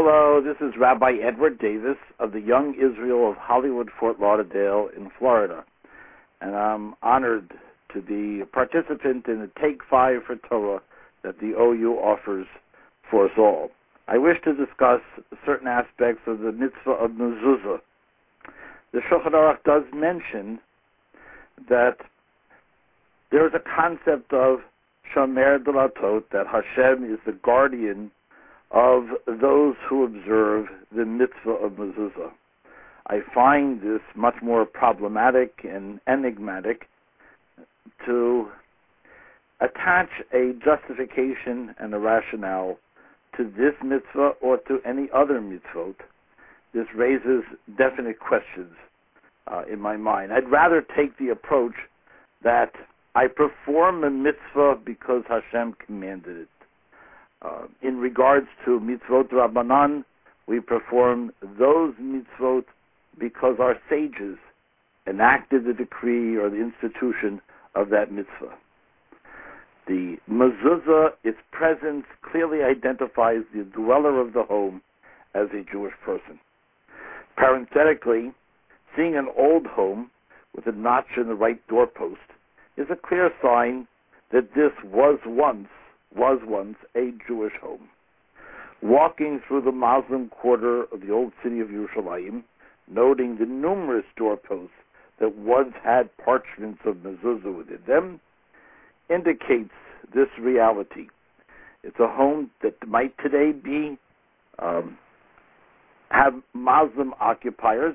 Hello, 0.00 0.40
this 0.40 0.64
is 0.64 0.78
Rabbi 0.78 1.14
Edward 1.26 1.58
Davis 1.58 1.96
of 2.20 2.30
the 2.30 2.40
Young 2.40 2.72
Israel 2.74 3.28
of 3.28 3.36
Hollywood, 3.36 3.90
Fort 3.98 4.20
Lauderdale 4.20 4.88
in 4.96 5.10
Florida. 5.18 5.64
And 6.40 6.54
I'm 6.54 6.94
honored 7.02 7.52
to 7.92 8.00
be 8.00 8.40
a 8.40 8.46
participant 8.46 9.26
in 9.26 9.40
the 9.40 9.50
Take 9.60 9.80
Five 9.90 10.20
for 10.24 10.36
Torah 10.36 10.82
that 11.24 11.40
the 11.40 11.48
OU 11.48 11.94
offers 11.94 12.46
for 13.10 13.24
us 13.24 13.32
all. 13.36 13.72
I 14.06 14.18
wish 14.18 14.36
to 14.44 14.54
discuss 14.54 15.00
certain 15.44 15.66
aspects 15.66 16.22
of 16.28 16.38
the 16.38 16.52
mitzvah 16.52 16.92
of 16.92 17.10
mezuzah. 17.10 17.80
The 18.92 19.00
Shulchan 19.00 19.32
Aruch 19.32 19.64
does 19.64 19.82
mention 19.92 20.60
that 21.68 21.96
there 23.32 23.44
is 23.48 23.52
a 23.52 23.76
concept 23.76 24.32
of 24.32 24.60
shomer 25.12 25.58
delatot, 25.58 26.22
that 26.30 26.46
Hashem 26.46 27.02
is 27.12 27.18
the 27.26 27.32
guardian 27.42 28.12
of 28.70 29.04
those 29.26 29.74
who 29.88 30.04
observe 30.04 30.66
the 30.94 31.04
mitzvah 31.04 31.50
of 31.50 31.72
mezuzah. 31.72 32.30
I 33.06 33.20
find 33.34 33.80
this 33.80 34.02
much 34.14 34.34
more 34.42 34.66
problematic 34.66 35.60
and 35.64 36.00
enigmatic 36.06 36.86
to 38.04 38.48
attach 39.60 40.10
a 40.34 40.52
justification 40.64 41.74
and 41.78 41.94
a 41.94 41.98
rationale 41.98 42.78
to 43.36 43.44
this 43.44 43.74
mitzvah 43.82 44.32
or 44.42 44.58
to 44.68 44.78
any 44.84 45.08
other 45.14 45.40
mitzvot. 45.40 45.94
This 46.74 46.86
raises 46.94 47.44
definite 47.78 48.20
questions 48.20 48.74
uh, 49.46 49.62
in 49.70 49.80
my 49.80 49.96
mind. 49.96 50.32
I'd 50.32 50.50
rather 50.50 50.84
take 50.96 51.16
the 51.18 51.30
approach 51.30 51.74
that 52.44 52.72
I 53.14 53.26
perform 53.26 54.04
a 54.04 54.10
mitzvah 54.10 54.76
because 54.84 55.22
Hashem 55.28 55.76
commanded 55.84 56.42
it. 56.42 56.48
Uh, 57.40 57.66
in 57.82 57.98
regards 57.98 58.48
to 58.64 58.80
mitzvot 58.80 59.30
rabbanan, 59.30 60.04
we 60.46 60.60
perform 60.60 61.30
those 61.58 61.94
mitzvot 62.02 62.64
because 63.18 63.56
our 63.60 63.76
sages 63.88 64.38
enacted 65.06 65.64
the 65.64 65.72
decree 65.72 66.36
or 66.36 66.50
the 66.50 66.60
institution 66.60 67.40
of 67.74 67.90
that 67.90 68.10
mitzvah. 68.10 68.54
The 69.86 70.16
mezuzah, 70.30 71.10
its 71.24 71.38
presence 71.52 72.04
clearly 72.22 72.62
identifies 72.62 73.42
the 73.54 73.62
dweller 73.64 74.20
of 74.20 74.32
the 74.32 74.42
home 74.42 74.82
as 75.34 75.48
a 75.52 75.64
Jewish 75.70 75.94
person. 76.04 76.38
Parenthetically, 77.36 78.32
seeing 78.96 79.16
an 79.16 79.28
old 79.36 79.66
home 79.66 80.10
with 80.54 80.66
a 80.66 80.72
notch 80.72 81.16
in 81.16 81.28
the 81.28 81.34
right 81.34 81.60
doorpost 81.68 82.18
is 82.76 82.86
a 82.90 82.96
clear 82.96 83.30
sign 83.40 83.86
that 84.32 84.54
this 84.54 84.72
was 84.84 85.18
once 85.24 85.68
was 86.14 86.40
once 86.44 86.76
a 86.96 87.12
Jewish 87.26 87.52
home. 87.60 87.88
Walking 88.82 89.40
through 89.46 89.62
the 89.62 89.72
Muslim 89.72 90.28
quarter 90.28 90.84
of 90.84 91.00
the 91.00 91.10
old 91.12 91.32
city 91.42 91.60
of 91.60 91.68
Yerushalayim, 91.68 92.44
noting 92.88 93.36
the 93.38 93.46
numerous 93.46 94.04
doorposts 94.16 94.70
that 95.20 95.36
once 95.36 95.74
had 95.82 96.08
parchments 96.24 96.80
of 96.86 96.96
mezuzah 96.96 97.56
within 97.56 97.80
them, 97.86 98.20
indicates 99.10 99.72
this 100.14 100.28
reality. 100.40 101.08
It's 101.82 101.98
a 101.98 102.08
home 102.08 102.50
that 102.62 102.74
might 102.86 103.14
today 103.22 103.52
be 103.52 103.98
um, 104.58 104.96
have 106.10 106.34
Muslim 106.54 107.14
occupiers, 107.20 107.94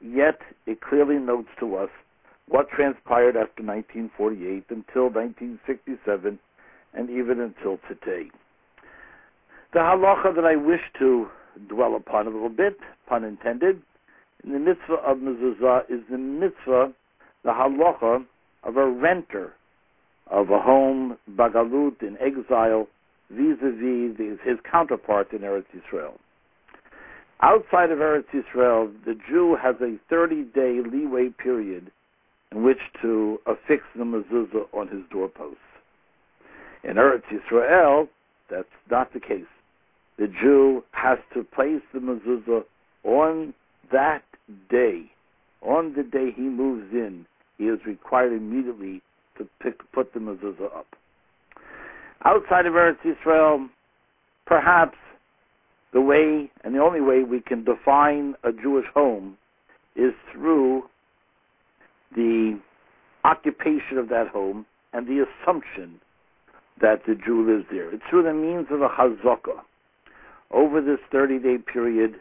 yet 0.00 0.38
it 0.66 0.80
clearly 0.80 1.18
notes 1.18 1.48
to 1.60 1.76
us 1.76 1.90
what 2.48 2.68
transpired 2.68 3.36
after 3.36 3.62
1948 3.62 4.64
until 4.70 5.04
1967 5.04 6.38
and 6.94 7.10
even 7.10 7.40
until 7.40 7.78
today. 7.88 8.30
The 9.72 9.78
halacha 9.78 10.34
that 10.34 10.44
I 10.44 10.56
wish 10.56 10.80
to 10.98 11.28
dwell 11.68 11.96
upon 11.96 12.26
a 12.26 12.30
little 12.30 12.48
bit, 12.48 12.76
pun 13.08 13.24
intended, 13.24 13.82
in 14.44 14.52
the 14.52 14.58
mitzvah 14.58 14.94
of 15.06 15.18
mezuzah 15.18 15.84
is 15.88 16.00
the 16.10 16.18
mitzvah, 16.18 16.92
the 17.44 17.50
halacha 17.50 18.24
of 18.64 18.76
a 18.76 18.90
renter 18.90 19.52
of 20.30 20.50
a 20.50 20.60
home, 20.60 21.18
bagalut, 21.32 22.02
in 22.02 22.16
exile, 22.20 22.86
vis-a-vis 23.30 24.38
his 24.44 24.58
counterpart 24.70 25.32
in 25.32 25.40
Eretz 25.40 25.64
Yisrael. 25.74 26.14
Outside 27.40 27.90
of 27.90 27.98
Eretz 27.98 28.24
Yisrael, 28.32 28.92
the 29.04 29.14
Jew 29.28 29.56
has 29.60 29.74
a 29.80 29.98
30-day 30.12 30.80
leeway 30.88 31.30
period 31.30 31.90
in 32.50 32.62
which 32.62 32.78
to 33.00 33.40
affix 33.46 33.82
the 33.96 34.04
mezuzah 34.04 34.66
on 34.72 34.88
his 34.88 35.02
doorposts. 35.10 35.58
In 36.84 36.96
Eretz 36.96 37.22
Yisrael, 37.30 38.08
that's 38.50 38.68
not 38.90 39.12
the 39.12 39.20
case. 39.20 39.46
The 40.18 40.26
Jew 40.26 40.84
has 40.92 41.18
to 41.34 41.44
place 41.44 41.82
the 41.92 42.00
mezuzah 42.00 42.64
on 43.04 43.54
that 43.90 44.22
day. 44.68 45.10
On 45.62 45.94
the 45.94 46.02
day 46.02 46.32
he 46.34 46.42
moves 46.42 46.92
in, 46.92 47.26
he 47.56 47.64
is 47.64 47.78
required 47.86 48.32
immediately 48.32 49.00
to 49.38 49.48
pick, 49.60 49.80
put 49.92 50.12
the 50.12 50.20
mezuzah 50.20 50.76
up. 50.76 50.86
Outside 52.24 52.66
of 52.66 52.74
Eretz 52.74 52.98
Yisrael, 53.04 53.68
perhaps 54.46 54.96
the 55.92 56.00
way 56.00 56.50
and 56.64 56.74
the 56.74 56.80
only 56.80 57.00
way 57.00 57.22
we 57.22 57.40
can 57.40 57.64
define 57.64 58.34
a 58.44 58.52
Jewish 58.52 58.86
home 58.94 59.36
is 59.94 60.12
through 60.32 60.84
the 62.14 62.58
occupation 63.24 63.98
of 63.98 64.08
that 64.08 64.28
home 64.28 64.66
and 64.92 65.06
the 65.06 65.24
assumption 65.24 66.00
that 66.82 67.02
the 67.06 67.14
Jew 67.14 67.46
lives 67.48 67.64
there. 67.70 67.92
It's 67.94 68.02
through 68.10 68.24
the 68.24 68.34
means 68.34 68.66
of 68.70 68.82
a 68.82 68.88
chazakah. 68.88 69.60
Over 70.50 70.82
this 70.82 70.98
30 71.10 71.38
day 71.38 71.56
period, 71.58 72.16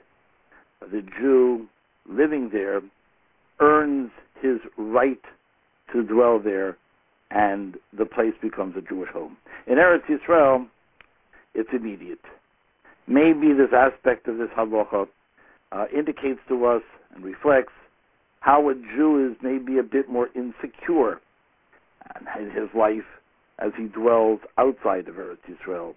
the 0.79 1.01
Jew 1.19 1.67
living 2.07 2.49
there 2.53 2.81
earns 3.59 4.11
his 4.41 4.59
right 4.77 5.21
to 5.91 6.03
dwell 6.03 6.39
there, 6.39 6.77
and 7.29 7.75
the 7.97 8.05
place 8.05 8.33
becomes 8.41 8.75
a 8.77 8.81
Jewish 8.81 9.09
home. 9.09 9.35
In 9.67 9.75
Eretz 9.75 10.05
Yisrael, 10.07 10.67
it's 11.53 11.69
immediate. 11.73 12.21
Maybe 13.07 13.53
this 13.53 13.73
aspect 13.75 14.27
of 14.27 14.37
this 14.37 14.49
halacha 14.57 15.07
uh, 15.71 15.85
indicates 15.95 16.39
to 16.47 16.65
us 16.65 16.83
and 17.13 17.23
reflects 17.23 17.73
how 18.39 18.69
a 18.69 18.73
Jew 18.73 19.29
is 19.29 19.37
maybe 19.43 19.77
a 19.77 19.83
bit 19.83 20.09
more 20.09 20.29
insecure 20.35 21.19
in 22.39 22.49
his 22.51 22.69
life 22.75 23.03
as 23.61 23.71
he 23.77 23.85
dwells 23.85 24.39
outside 24.57 25.07
of 25.07 25.15
Eretz 25.15 25.37
Yisrael. 25.49 25.93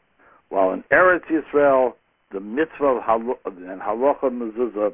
While 0.51 0.73
in 0.73 0.85
Eretz 0.93 1.25
Yisrael, 1.31 1.95
the 2.33 2.41
mitzvah 2.41 3.01
hal- 3.05 3.39
and 3.45 3.81
halacha 3.81 4.25
mezuzah 4.25 4.93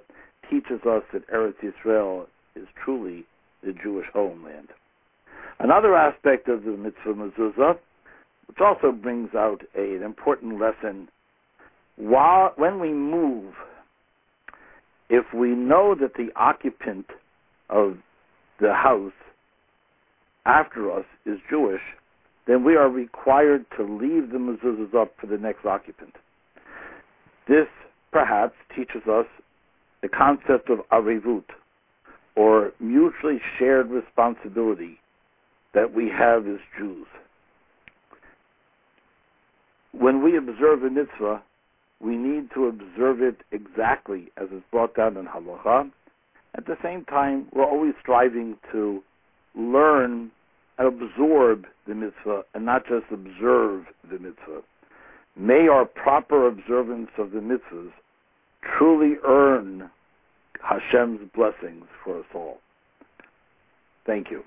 teaches 0.49 0.81
us 0.87 1.03
that 1.13 1.29
Eretz 1.29 1.55
Yisrael 1.63 2.27
is 2.55 2.67
truly 2.83 3.25
the 3.63 3.73
Jewish 3.73 4.07
homeland. 4.13 4.69
Another 5.59 5.95
aspect 5.95 6.49
of 6.49 6.65
the 6.65 6.71
mitzvah 6.71 7.15
mezuzah, 7.15 7.79
which 8.47 8.59
also 8.61 8.93
brings 8.93 9.35
out 9.35 9.63
a, 9.77 9.97
an 9.97 10.03
important 10.03 10.61
lesson, 10.61 11.09
while 11.97 12.53
when 12.57 12.81
we 12.81 12.93
move, 12.93 13.53
if 15.09 15.25
we 15.35 15.51
know 15.51 15.95
that 16.01 16.15
the 16.15 16.29
occupant 16.37 17.07
of 17.69 17.99
the 18.61 18.73
house 18.73 19.13
after 20.47 20.91
us 20.91 21.05
is 21.27 21.39
Jewish, 21.49 21.83
then 22.51 22.65
we 22.65 22.75
are 22.75 22.89
required 22.89 23.65
to 23.77 23.85
leave 23.85 24.33
the 24.33 24.39
mezuzahs 24.39 24.93
up 24.93 25.15
for 25.21 25.29
the 25.29 25.39
next 25.39 25.65
occupant. 25.65 26.15
This 27.47 27.69
perhaps 28.11 28.55
teaches 28.75 29.07
us 29.09 29.27
the 30.03 30.09
concept 30.09 30.69
of 30.69 30.81
arivut, 30.91 31.45
or 32.35 32.73
mutually 32.81 33.41
shared 33.57 33.89
responsibility 33.91 34.99
that 35.75 35.95
we 35.95 36.09
have 36.09 36.49
as 36.49 36.59
Jews. 36.77 37.07
When 39.93 40.21
we 40.21 40.37
observe 40.37 40.83
a 40.83 40.91
mitzvah, 40.91 41.43
we 42.01 42.17
need 42.17 42.49
to 42.55 42.67
observe 42.67 43.23
it 43.23 43.43
exactly 43.53 44.33
as 44.37 44.49
it's 44.51 44.65
brought 44.73 44.97
down 44.97 45.17
in 45.17 45.27
halacha. 45.27 45.89
At 46.57 46.67
the 46.67 46.77
same 46.83 47.05
time, 47.05 47.47
we're 47.53 47.65
always 47.65 47.95
striving 48.01 48.57
to 48.73 49.05
learn 49.55 50.33
absorb 50.81 51.67
the 51.87 51.95
mitzvah 51.95 52.43
and 52.55 52.65
not 52.65 52.87
just 52.87 53.07
observe 53.13 53.85
the 54.11 54.19
mitzvah. 54.19 54.63
May 55.37 55.69
our 55.69 55.85
proper 55.85 56.49
observance 56.49 57.11
of 57.19 57.31
the 57.31 57.41
mitzvahs 57.41 57.93
truly 58.79 59.15
earn 59.27 59.91
Hashem's 60.63 61.21
blessings 61.35 61.85
for 62.05 62.19
us 62.19 62.27
all. 62.35 62.59
Thank 64.07 64.31
you. 64.31 64.43